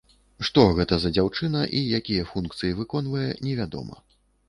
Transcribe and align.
Што 0.47 0.63
гэта 0.79 0.97
за 1.03 1.11
дзяўчына 1.17 1.61
і 1.81 1.83
якія 1.99 2.27
функцыі 2.33 2.75
выконвае 2.83 3.31
невядома. 3.47 4.05